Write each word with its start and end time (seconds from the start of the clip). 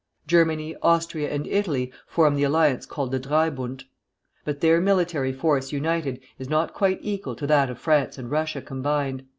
Germany, 0.25 0.75
Austria, 0.81 1.29
and 1.31 1.45
Italy 1.45 1.91
form 2.07 2.33
the 2.35 2.41
alliance 2.41 2.87
called 2.87 3.11
the 3.11 3.19
Dreibund. 3.19 3.83
But 4.43 4.59
their 4.59 4.81
military 4.81 5.31
force 5.31 5.71
united 5.71 6.19
is 6.39 6.49
not 6.49 6.73
quite 6.73 6.97
equal 7.03 7.35
to 7.35 7.45
that 7.45 7.69
of 7.69 7.77
France 7.77 8.17
and 8.17 8.31
Russia 8.31 8.63
combined. 8.63 9.25